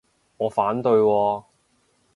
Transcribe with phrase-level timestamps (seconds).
[0.37, 1.43] 我反對喎